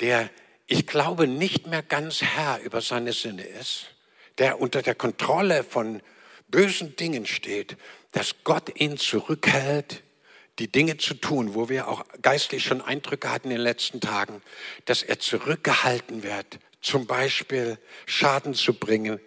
[0.00, 0.30] der
[0.66, 3.94] ich glaube nicht mehr ganz Herr über seine Sinne ist,
[4.38, 6.02] der unter der Kontrolle von
[6.48, 7.76] bösen Dingen steht,
[8.12, 10.02] dass Gott ihn zurückhält
[10.58, 14.42] die Dinge zu tun, wo wir auch geistlich schon Eindrücke hatten in den letzten Tagen,
[14.86, 19.20] dass er zurückgehalten wird, zum Beispiel Schaden zu bringen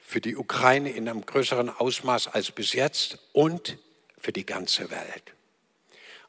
[0.00, 3.78] für die Ukraine in einem größeren Ausmaß als bis jetzt und
[4.18, 5.34] für die ganze Welt.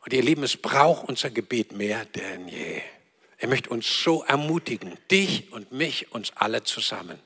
[0.06, 2.82] Und ihr Lieben, es braucht unser Gebet mehr denn je.
[3.38, 7.20] Er möchte uns so ermutigen, dich und mich, uns alle zusammen.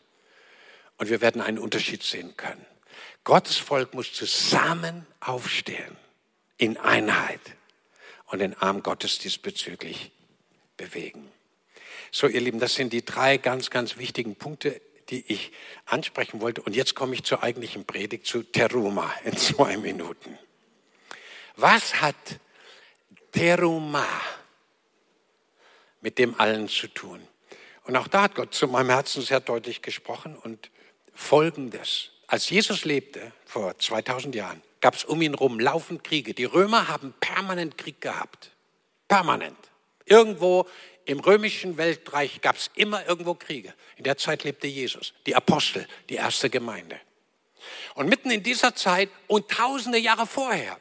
[0.97, 2.65] Und wir werden einen Unterschied sehen können.
[3.23, 5.95] Gottes Volk muss zusammen aufstehen,
[6.59, 7.41] in Einheit
[8.27, 10.11] und den Arm Gottes diesbezüglich
[10.77, 11.31] bewegen.
[12.11, 15.51] So, ihr Lieben, das sind die drei ganz, ganz wichtigen Punkte, die ich
[15.85, 16.61] ansprechen wollte.
[16.61, 20.37] Und jetzt komme ich zur eigentlichen Predigt, zu Teruma in zwei Minuten.
[21.55, 22.15] Was hat
[23.31, 24.07] Teruma
[26.01, 27.25] mit dem allen zu tun?
[27.83, 30.69] Und auch da hat Gott zu meinem Herzen sehr deutlich gesprochen und
[31.13, 32.11] Folgendes.
[32.27, 36.33] Als Jesus lebte, vor 2000 Jahren, gab es um ihn herum laufend Kriege.
[36.33, 38.51] Die Römer haben permanent Krieg gehabt.
[39.07, 39.57] Permanent.
[40.05, 40.67] Irgendwo
[41.05, 43.73] im römischen Weltreich gab es immer irgendwo Kriege.
[43.97, 46.99] In der Zeit lebte Jesus, die Apostel, die erste Gemeinde.
[47.95, 50.79] Und mitten in dieser Zeit und tausende Jahre vorher,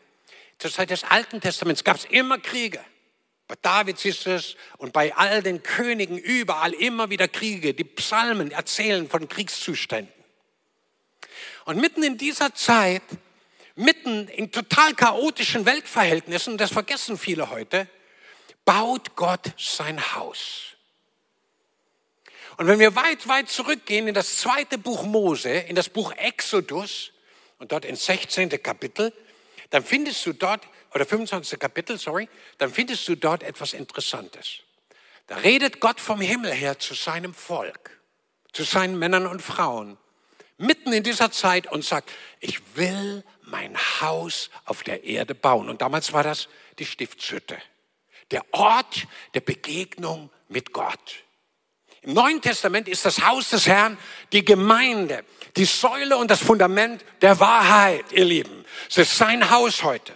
[0.58, 2.80] zur Zeit des Alten Testaments, gab es immer Kriege.
[3.46, 7.72] Bei Davids ist es und bei all den Königen überall immer wieder Kriege.
[7.72, 10.12] Die Psalmen erzählen von Kriegszuständen.
[11.64, 13.02] Und mitten in dieser Zeit,
[13.78, 17.88] mitten in total chaotischen Weltverhältnissen, das vergessen viele heute,
[18.64, 20.76] baut Gott sein Haus.
[22.56, 27.12] Und wenn wir weit, weit zurückgehen in das zweite Buch Mose, in das Buch Exodus
[27.58, 28.50] und dort ins 16.
[28.62, 29.12] Kapitel,
[29.70, 31.58] dann findest du dort, oder 25.
[31.60, 34.60] Kapitel, sorry, dann findest du dort etwas Interessantes.
[35.28, 38.00] Da redet Gott vom Himmel her zu seinem Volk,
[38.52, 39.98] zu seinen Männern und Frauen,
[40.58, 45.68] mitten in dieser Zeit und sagt, ich will mein Haus auf der Erde bauen.
[45.68, 47.56] Und damals war das die Stiftshütte
[48.30, 51.24] der Ort der Begegnung mit Gott.
[52.02, 53.98] Im Neuen Testament ist das Haus des Herrn
[54.32, 55.24] die Gemeinde,
[55.56, 58.64] die Säule und das Fundament der Wahrheit, ihr Lieben.
[58.88, 60.12] Es ist sein Haus heute.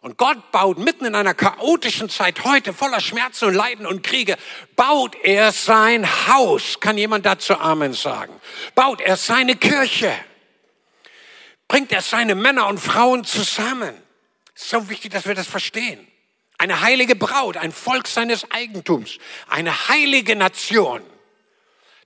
[0.00, 4.36] Und Gott baut mitten in einer chaotischen Zeit heute voller Schmerzen und Leiden und Kriege,
[4.76, 6.80] baut er sein Haus.
[6.80, 8.32] Kann jemand dazu Amen sagen?
[8.74, 10.12] Baut er seine Kirche.
[11.68, 13.94] Bringt er seine Männer und Frauen zusammen.
[14.54, 16.06] So wichtig, dass wir das verstehen.
[16.58, 21.02] Eine heilige Braut, ein Volk seines Eigentums, eine heilige Nation,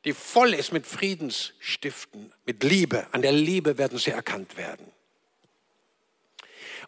[0.05, 3.07] die voll ist mit Friedensstiften, mit Liebe.
[3.13, 4.91] An der Liebe werden sie erkannt werden.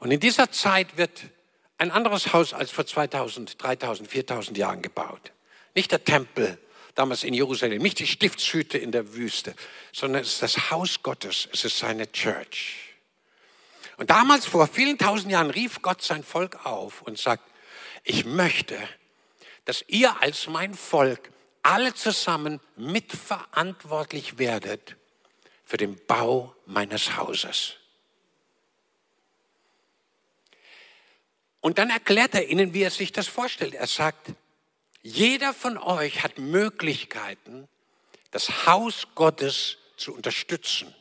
[0.02, 1.22] Und in dieser Zeit wird
[1.78, 5.30] ein anderes Haus als vor 2000, 3000, 4000 Jahren gebaut.
[5.76, 6.58] Nicht der Tempel
[6.96, 9.54] damals in Jerusalem, nicht die Stiftshüte in der Wüste,
[9.92, 12.96] sondern es ist das Haus Gottes, es ist seine Church.
[13.96, 17.44] Und damals, vor vielen tausend Jahren, rief Gott sein Volk auf und sagt,
[18.02, 18.76] ich möchte,
[19.66, 21.30] dass ihr als mein Volk
[21.62, 24.96] alle zusammen mitverantwortlich werdet
[25.64, 27.76] für den Bau meines Hauses.
[31.62, 33.74] Und dann erklärt er ihnen, wie er sich das vorstellt.
[33.74, 34.32] Er sagt,
[35.00, 37.68] jeder von euch hat Möglichkeiten,
[38.32, 40.92] das Haus Gottes zu unterstützen.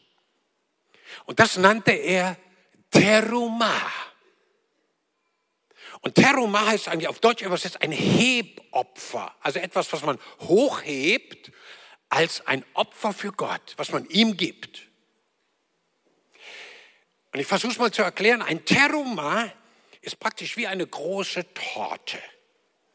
[1.25, 2.37] Und das nannte er
[2.91, 3.91] Terumah.
[6.01, 11.51] Und Teruma heißt eigentlich auf Deutsch übersetzt ein Hebopfer, also etwas, was man hochhebt
[12.09, 14.87] als ein Opfer für Gott, was man ihm gibt.
[17.33, 18.43] Und ich versuche es mal zu erklären.
[18.43, 19.51] Ein Teruma
[20.01, 22.19] ist praktisch wie eine große Torte,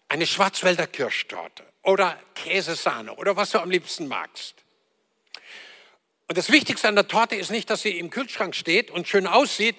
[0.09, 4.57] eine Schwarzwälder Kirschtorte oder Käsesahne oder was du am liebsten magst.
[6.29, 9.29] Und das Wichtigste an der Torte ist nicht, dass sie im Kühlschrank steht und schön
[9.29, 9.77] aussieht,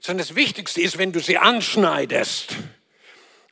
[0.00, 2.56] sondern das Wichtigste ist, wenn du sie anschneidest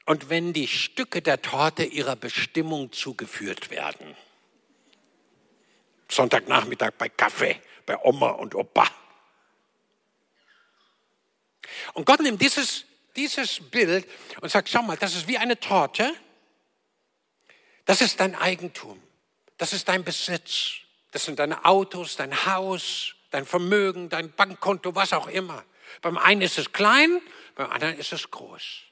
[0.07, 4.17] und wenn die Stücke der Torte ihrer Bestimmung zugeführt werden.
[6.11, 8.88] Sonntagnachmittag bei Kaffee, bei Oma und Opa.
[11.93, 12.87] Und Gott nimmt dieses,
[13.18, 14.09] dieses Bild
[14.40, 16.14] und sagt, schau mal, das ist wie eine Torte.
[17.85, 19.02] Das ist dein Eigentum.
[19.57, 20.74] Das ist dein Besitz.
[21.11, 25.64] Das sind deine Autos, dein Haus, dein Vermögen, dein Bankkonto, was auch immer.
[26.00, 27.20] Beim einen ist es klein,
[27.57, 28.83] beim anderen ist es groß.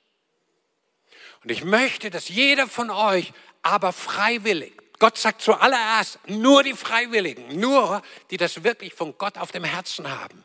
[1.45, 7.61] Und ich möchte, dass jeder von euch aber freiwillig, Gott sagt zuallererst, nur die Freiwilligen,
[7.61, 10.43] nur die das wirklich von Gott auf dem Herzen haben.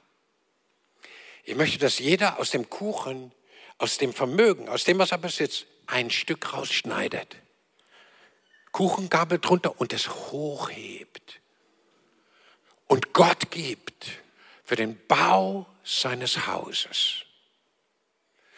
[1.43, 3.31] Ich möchte, dass jeder aus dem Kuchen,
[3.81, 7.35] aus dem Vermögen, aus dem, was er besitzt, ein Stück rausschneidet.
[8.71, 11.41] Kuchengabel drunter und es hochhebt.
[12.87, 14.05] Und Gott gibt
[14.63, 17.25] für den Bau seines Hauses.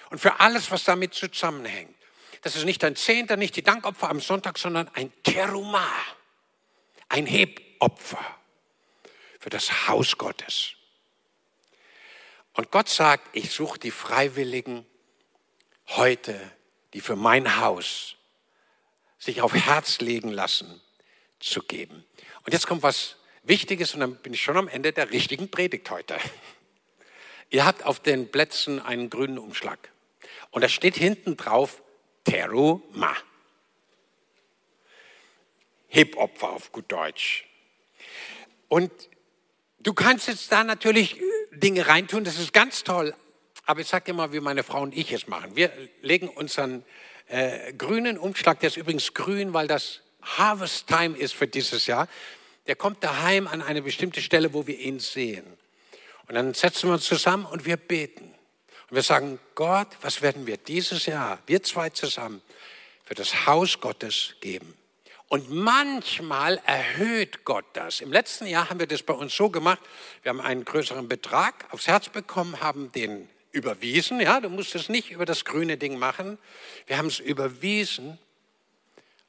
[0.10, 1.96] Und für alles, was damit zusammenhängt.
[2.42, 5.90] Das ist nicht ein Zehnter, nicht die Dankopfer am Sonntag, sondern ein Teruma,
[7.08, 8.24] ein Hebopfer
[9.40, 10.74] für das Haus Gottes.
[12.56, 14.86] Und Gott sagt, ich suche die Freiwilligen
[15.88, 16.40] heute,
[16.94, 18.16] die für mein Haus
[19.18, 20.82] sich auf Herz legen lassen,
[21.40, 22.06] zu geben.
[22.46, 25.90] Und jetzt kommt was Wichtiges und dann bin ich schon am Ende der richtigen Predigt
[25.90, 26.18] heute.
[27.50, 29.92] Ihr habt auf den Plätzen einen grünen Umschlag.
[30.52, 31.82] Und da steht hinten drauf
[32.24, 33.16] Teruma.
[35.88, 37.46] Hebopfer auf gut Deutsch.
[38.68, 38.92] Und
[39.80, 41.20] du kannst jetzt da natürlich
[41.52, 43.16] Dinge reintun, das ist ganz toll.
[43.66, 45.56] Aber ich sage mal, wie meine Frau und ich es machen.
[45.56, 45.72] Wir
[46.02, 46.84] legen unseren
[47.28, 52.08] äh, grünen Umschlag, der ist übrigens grün, weil das Harvest Time ist für dieses Jahr.
[52.68, 55.46] Der kommt daheim an eine bestimmte Stelle, wo wir ihn sehen.
[56.28, 58.34] Und dann setzen wir uns zusammen und wir beten.
[58.90, 62.42] Und wir sagen, Gott, was werden wir dieses Jahr, wir zwei zusammen,
[63.04, 64.78] für das Haus Gottes geben?
[65.28, 68.02] Und manchmal erhöht Gott das.
[68.02, 69.80] Im letzten Jahr haben wir das bei uns so gemacht,
[70.22, 74.20] wir haben einen größeren Betrag aufs Herz bekommen, haben den überwiesen.
[74.20, 76.38] Ja, du musst es nicht über das grüne Ding machen.
[76.88, 78.18] Wir haben es überwiesen.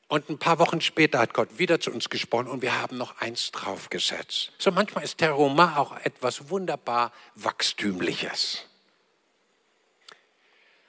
[0.08, 3.18] Und ein paar Wochen später hat Gott wieder zu uns gesprochen und wir haben noch
[3.20, 4.52] eins draufgesetzt.
[4.58, 8.66] So manchmal ist der Roma auch etwas wunderbar Wachstümliches.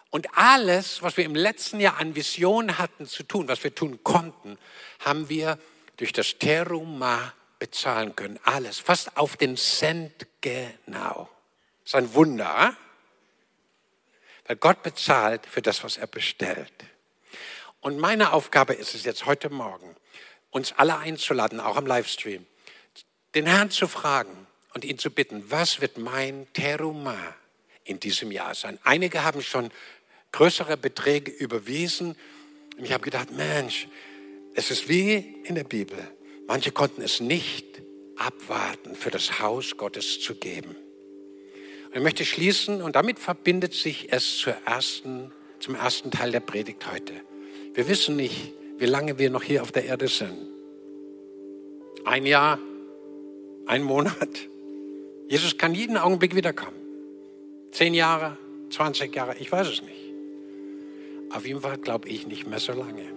[0.09, 3.99] Und alles, was wir im letzten Jahr an Visionen hatten zu tun, was wir tun
[4.03, 4.57] konnten,
[4.99, 5.59] haben wir
[5.97, 8.39] durch das Teruma bezahlen können.
[8.43, 11.29] Alles, fast auf den Cent genau.
[11.83, 12.77] Das ist ein Wunder.
[14.47, 16.73] Weil Gott bezahlt für das, was er bestellt.
[17.81, 19.95] Und meine Aufgabe ist es jetzt heute Morgen,
[20.49, 22.45] uns alle einzuladen, auch am Livestream,
[23.33, 27.17] den Herrn zu fragen und ihn zu bitten, was wird mein Teruma
[27.83, 28.79] in diesem Jahr sein?
[28.83, 29.71] Einige haben schon
[30.31, 32.15] größere Beträge überwiesen
[32.77, 33.87] und ich habe gedacht, Mensch,
[34.53, 35.97] es ist wie in der Bibel.
[36.47, 37.81] Manche konnten es nicht
[38.15, 40.75] abwarten, für das Haus Gottes zu geben.
[41.95, 46.91] Ich möchte schließen und damit verbindet sich es zur ersten, zum ersten Teil der Predigt
[46.91, 47.13] heute.
[47.73, 50.35] Wir wissen nicht, wie lange wir noch hier auf der Erde sind.
[52.03, 52.59] Ein Jahr,
[53.65, 54.27] ein Monat.
[55.29, 56.75] Jesus kann jeden Augenblick wiederkommen.
[57.71, 58.37] Zehn Jahre,
[58.71, 60.11] 20 Jahre, ich weiß es nicht.
[61.29, 63.14] Auf jeden Fall glaube ich nicht mehr so lange.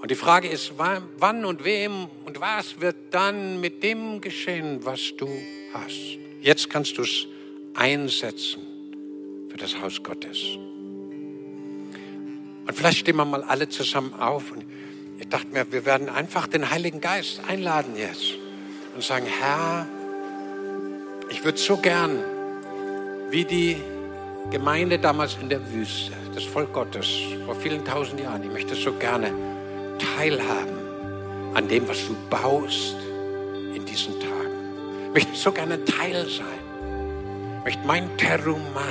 [0.00, 5.16] Und die Frage ist, wann und wem und was wird dann mit dem geschehen, was
[5.16, 5.28] du
[5.72, 6.18] hast.
[6.40, 7.26] Jetzt kannst du es
[7.74, 8.62] einsetzen
[9.48, 10.40] für das Haus Gottes.
[12.66, 14.64] Und vielleicht stehen wir mal alle zusammen auf und
[15.18, 18.34] ich dachte mir, wir werden einfach den Heiligen Geist einladen jetzt
[18.94, 19.88] und sagen, Herr,
[21.28, 22.22] ich würde so gern,
[23.30, 23.76] wie die
[24.50, 27.08] Gemeinde damals in der Wüste, das Volk Gottes
[27.44, 29.47] vor vielen tausend Jahren, ich möchte so gerne
[29.98, 30.78] teilhaben
[31.54, 32.96] an dem, was du baust
[33.74, 34.38] in diesen Tagen
[35.12, 37.64] möchte so gerne Teil sein.
[37.64, 38.86] möchte mein Teruma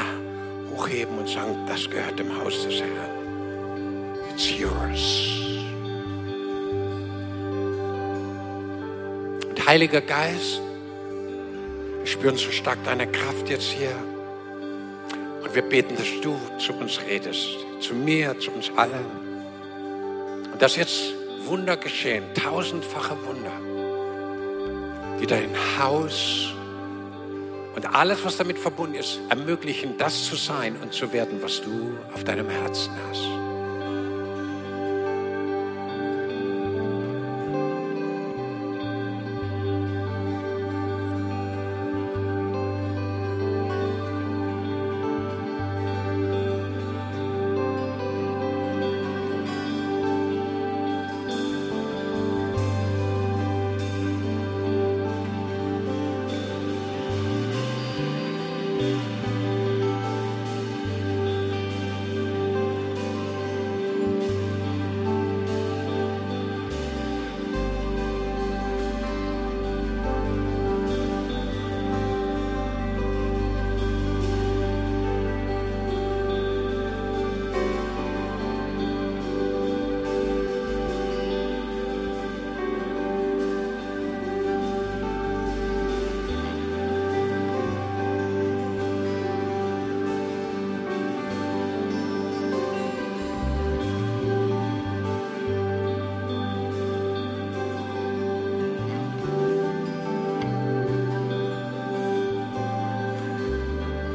[0.71, 4.17] hochheben und sagen, das gehört dem Haus des Herrn.
[4.31, 5.27] It's yours.
[9.49, 10.61] Und Heiliger Geist,
[11.99, 13.95] wir spüren so stark deine Kraft jetzt hier.
[15.43, 17.47] Und wir beten, dass du zu uns redest,
[17.79, 19.26] zu mir, zu uns allen.
[20.57, 21.13] Und dass jetzt
[21.45, 23.51] Wunder geschehen, tausendfache Wunder
[25.21, 26.47] die dein Haus
[27.75, 31.95] und alles, was damit verbunden ist, ermöglichen, das zu sein und zu werden, was du
[32.11, 33.46] auf deinem Herzen hast.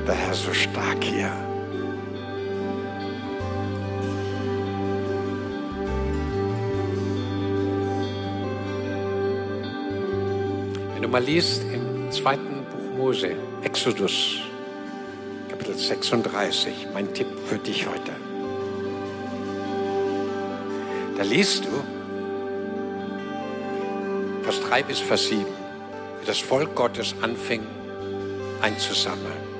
[0.07, 1.31] Der Herr so stark hier.
[10.93, 14.39] Wenn du mal liest im zweiten Buch Mose, Exodus,
[15.49, 18.13] Kapitel 36, mein Tipp für dich heute.
[21.17, 21.71] Da liest du
[24.43, 25.47] Vers 3 bis Vers 7,
[26.21, 27.63] wie das Volk Gottes anfing
[28.61, 29.52] einzusammeln.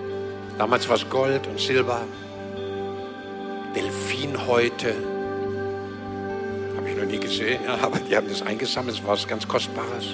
[0.59, 2.03] Damals war es Gold und Silber,
[3.75, 4.95] Delfinhäute.
[6.77, 8.97] Habe ich noch nie gesehen, ja, aber die haben das eingesammelt.
[8.97, 10.07] Es war was ganz Kostbares.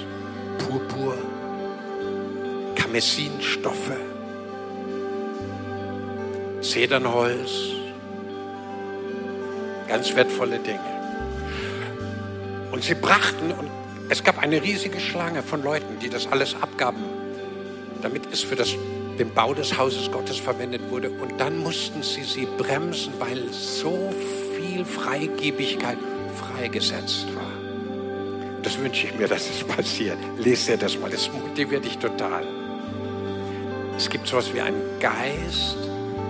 [0.59, 1.17] Purpur,
[2.75, 3.91] Kamessinstoffe,
[6.61, 7.51] Zedernholz,
[9.87, 10.79] ganz wertvolle Dinge.
[12.71, 13.69] Und sie brachten, und
[14.09, 17.03] es gab eine riesige Schlange von Leuten, die das alles abgaben,
[18.01, 18.75] damit es für das,
[19.19, 21.09] den Bau des Hauses Gottes verwendet wurde.
[21.09, 24.11] Und dann mussten sie sie bremsen, weil so
[24.55, 25.97] viel Freigebigkeit
[26.35, 28.61] freigesetzt war.
[28.63, 30.17] Das wünsche ich mir, dass es passiert.
[30.37, 32.43] Lest dir das mal, das motiviert dich total.
[33.97, 35.77] Es gibt sowas wie einen Geist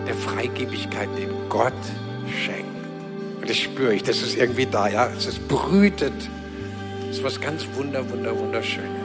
[0.07, 1.73] der Freigebigkeit, den Gott
[2.43, 2.69] schenkt.
[3.39, 5.07] Und das spüre ich, das ist irgendwie da, ja.
[5.15, 6.13] Es ist brütet.
[7.09, 8.98] Es ist was ganz wunder, wunder, wunderschönes.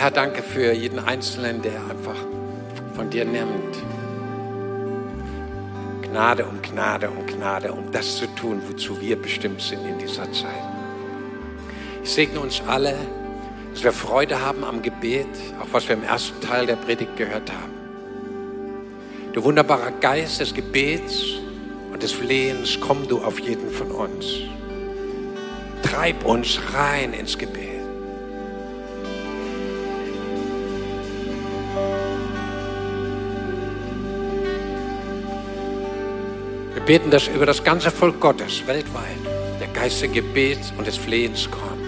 [0.00, 2.14] Herr, danke für jeden Einzelnen, der einfach
[2.94, 3.76] von dir nimmt.
[6.02, 10.30] Gnade um Gnade um Gnade, um das zu tun, wozu wir bestimmt sind in dieser
[10.30, 10.52] Zeit.
[12.04, 12.94] Ich segne uns alle,
[13.74, 15.26] dass wir Freude haben am Gebet,
[15.60, 17.72] auch was wir im ersten Teil der Predigt gehört haben.
[19.32, 21.24] Du wunderbarer Geist des Gebets
[21.92, 24.26] und des Flehens, komm du auf jeden von uns.
[25.82, 27.77] Treib uns rein ins Gebet.
[36.88, 39.18] Beten, dass über das ganze Volk Gottes weltweit
[39.60, 41.84] der Geist des Gebets und des Flehens kommt.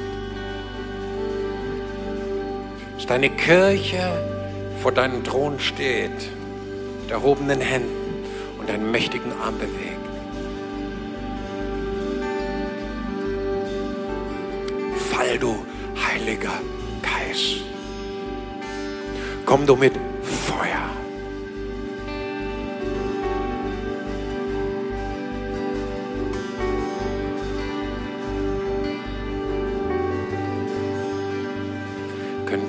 [2.96, 4.12] Dass deine Kirche
[4.82, 6.10] vor deinem Thron steht,
[7.00, 8.26] mit erhobenen Händen
[8.58, 9.96] und einen mächtigen Arm bewegt.
[15.10, 15.64] Fall du,
[15.96, 16.60] Heiliger
[17.00, 17.62] Geist.
[19.46, 19.94] Komm du mit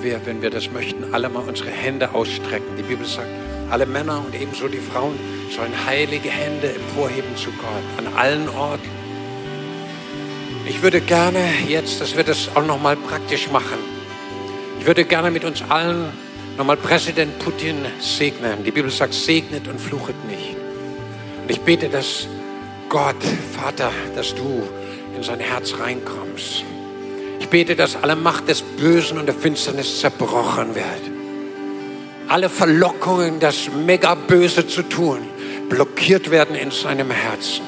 [0.01, 2.75] können wir, wenn wir das möchten, alle mal unsere Hände ausstrecken.
[2.77, 3.27] Die Bibel sagt,
[3.69, 5.17] alle Männer und ebenso die Frauen
[5.55, 8.89] sollen heilige Hände emporheben zu Gott an allen Orten.
[10.65, 13.77] Ich würde gerne jetzt, dass wir das auch nochmal praktisch machen.
[14.79, 16.11] Ich würde gerne mit uns allen
[16.57, 18.63] nochmal Präsident Putin segnen.
[18.63, 20.55] Die Bibel sagt, segnet und fluchet nicht.
[21.43, 22.27] Und ich bete, dass
[22.89, 23.21] Gott,
[23.53, 24.63] Vater, dass du
[25.15, 26.63] in sein Herz reinkommst.
[27.41, 30.85] Ich bete, dass alle Macht des Bösen und der Finsternis zerbrochen wird.
[32.27, 35.17] Alle Verlockungen, das mega Böse zu tun,
[35.67, 37.63] blockiert werden in seinem Herzen.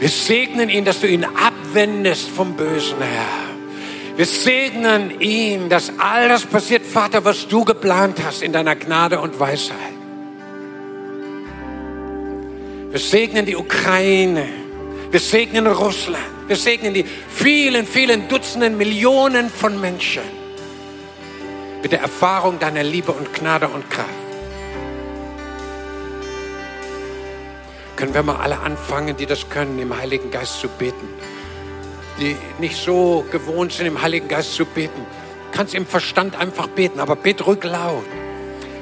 [0.00, 4.16] Wir segnen ihn, dass du ihn abwendest vom Bösen, Herr.
[4.16, 9.20] Wir segnen ihn, dass all das passiert, Vater, was du geplant hast in deiner Gnade
[9.20, 9.76] und Weisheit.
[12.90, 14.63] Wir segnen die Ukraine.
[15.14, 16.48] Wir segnen Russland.
[16.48, 20.24] Wir segnen die vielen, vielen Dutzenden Millionen von Menschen
[21.80, 24.08] mit der Erfahrung deiner Liebe und Gnade und Kraft.
[27.94, 31.08] Können wir mal alle anfangen, die das können, im Heiligen Geist zu beten?
[32.18, 35.06] Die nicht so gewohnt sind, im Heiligen Geist zu beten.
[35.52, 38.02] Kannst im Verstand einfach beten, aber bete ruhig laut.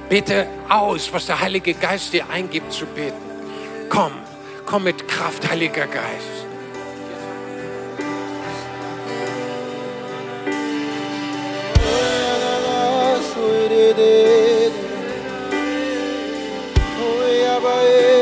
[0.09, 3.20] Bete aus, was der Heilige Geist dir eingibt zu beten.
[3.91, 4.12] Komm,
[4.73, 6.47] Komm mit Kraft, Heiliger Geist.
[17.64, 18.22] Yeah,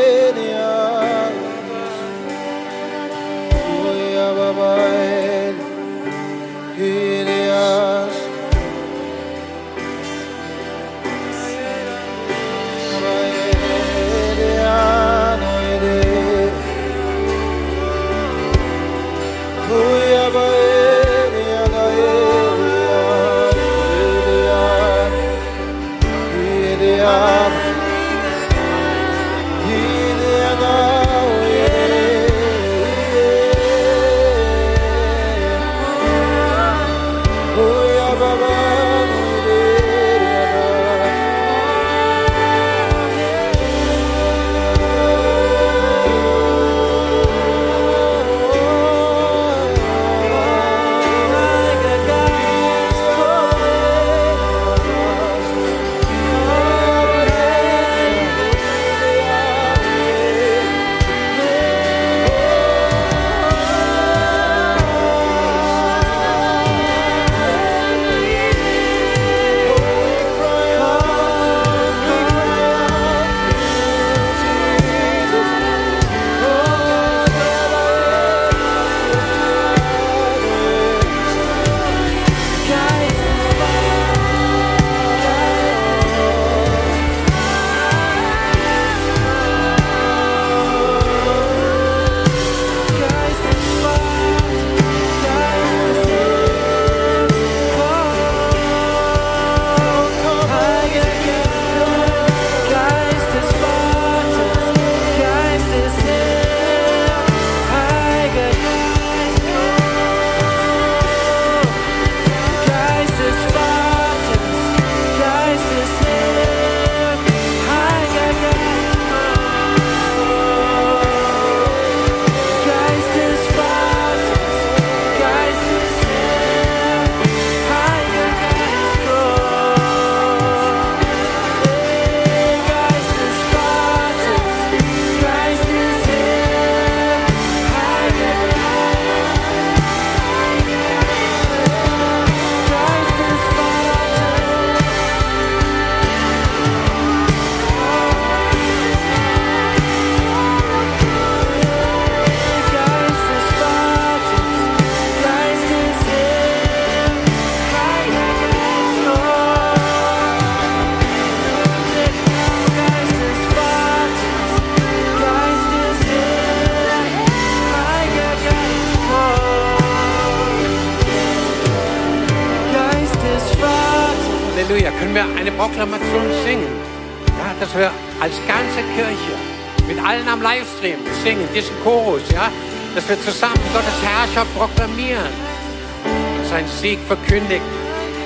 [186.51, 187.63] seinen Sieg verkündigen.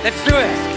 [0.02, 0.74] Let's do it.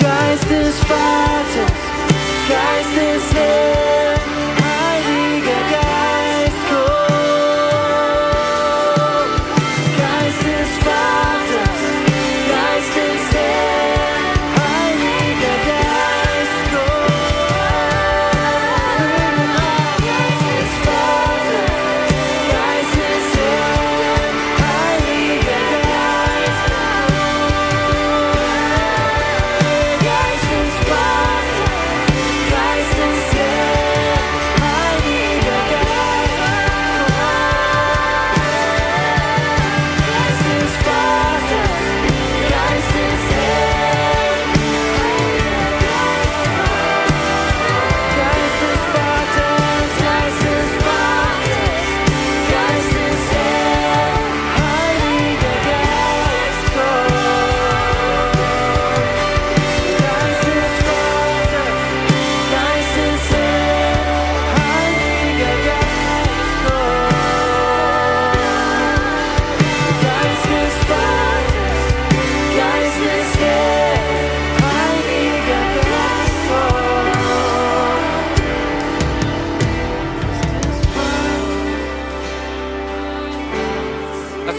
[0.00, 1.78] Geist des Vaters,
[2.48, 3.97] Geist des Herrn,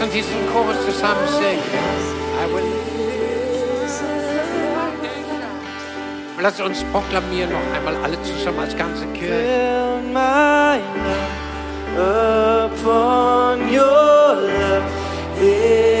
[0.00, 1.60] Lass uns diesen Chorus zusammen singen.
[2.40, 2.62] I will.
[6.38, 10.00] Und lass uns proklamieren noch einmal alle zusammen als ganze Kirche.
[11.98, 15.99] Upon your love.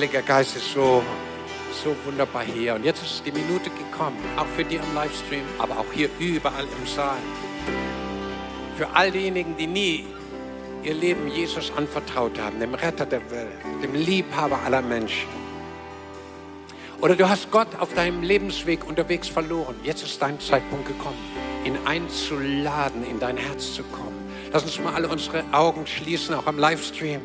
[0.00, 1.02] Heiliger Geist ist so,
[1.84, 2.74] so wunderbar hier.
[2.74, 6.64] Und jetzt ist die Minute gekommen, auch für die am Livestream, aber auch hier überall
[6.64, 7.18] im Saal.
[8.78, 10.06] Für all diejenigen, die nie
[10.82, 15.28] ihr Leben Jesus anvertraut haben, dem Retter der Welt, dem Liebhaber aller Menschen.
[17.02, 19.74] Oder du hast Gott auf deinem Lebensweg unterwegs verloren.
[19.82, 21.18] Jetzt ist dein Zeitpunkt gekommen,
[21.66, 24.16] ihn einzuladen, in dein Herz zu kommen.
[24.50, 27.20] Lass uns mal alle unsere Augen schließen, auch am Livestream.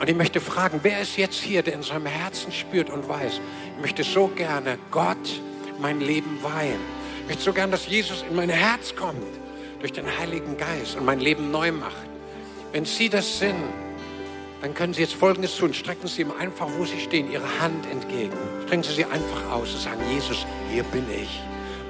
[0.00, 3.40] Und ich möchte fragen, wer ist jetzt hier, der in seinem Herzen spürt und weiß,
[3.76, 5.40] ich möchte so gerne Gott
[5.80, 6.80] mein Leben weihen.
[7.22, 9.22] Ich möchte so gerne, dass Jesus in mein Herz kommt
[9.80, 12.06] durch den Heiligen Geist und mein Leben neu macht.
[12.72, 13.56] Wenn Sie das sind,
[14.60, 15.74] dann können Sie jetzt Folgendes tun.
[15.74, 18.36] Strecken Sie ihm einfach, wo Sie stehen, Ihre Hand entgegen.
[18.66, 21.40] Strecken Sie sie einfach aus und sagen, Jesus, hier bin ich.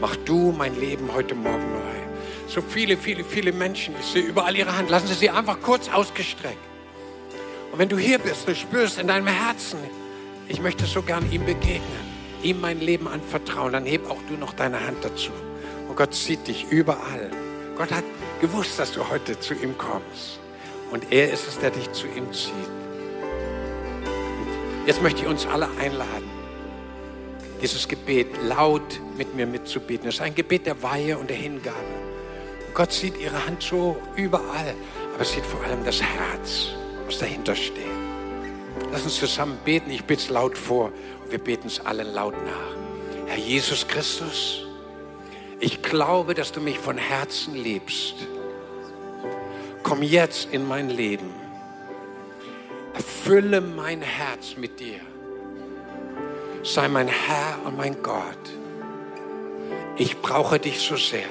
[0.01, 1.99] Mach du mein Leben heute Morgen neu.
[2.47, 4.91] So viele, viele, viele Menschen, ich sehe überall Ihre Hand.
[4.91, 6.68] Lassen Sie sie einfach kurz ausgestreckt.
[7.73, 9.79] Und wenn du hier bist, du spürst in deinem Herzen,
[10.49, 11.83] ich möchte so gern ihm begegnen,
[12.43, 15.31] ihm mein Leben anvertrauen, dann heb auch du noch deine Hand dazu.
[15.89, 17.31] Und Gott sieht dich überall.
[17.77, 18.05] Gott hat
[18.41, 20.41] gewusst, dass du heute zu ihm kommst.
[20.91, 22.53] Und er ist es, der dich zu ihm zieht.
[24.87, 26.31] Jetzt möchte ich uns alle einladen,
[27.61, 30.09] dieses Gebet laut mit mir mitzubeten.
[30.09, 31.77] Es ist ein Gebet der Weihe und der Hingabe.
[32.73, 34.75] Gott sieht ihre Hand so überall,
[35.15, 36.69] aber sieht vor allem das Herz,
[37.09, 37.87] was dahinter steht.
[38.93, 39.91] Lass uns zusammen beten.
[39.91, 40.93] Ich bitte es laut vor
[41.23, 42.77] und wir beten es allen laut nach.
[43.27, 44.65] Herr Jesus Christus,
[45.59, 48.15] ich glaube, dass du mich von Herzen liebst.
[49.83, 51.31] Komm jetzt in mein Leben.
[52.95, 55.01] Erfülle mein Herz mit dir.
[56.63, 58.23] Sei mein Herr und mein Gott.
[59.97, 61.29] Ich brauche dich so sehr.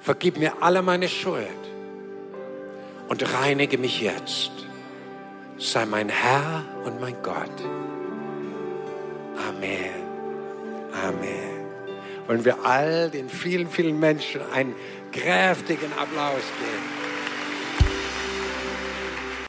[0.00, 1.65] Vergib mir alle meine Schuld
[3.08, 4.50] und reinige mich jetzt.
[5.58, 7.64] Sei mein Herr und mein Gott.
[9.48, 9.90] Amen.
[10.92, 11.66] Amen.
[12.26, 14.74] Wollen wir all den vielen, vielen Menschen einen
[15.12, 16.95] kräftigen Applaus geben.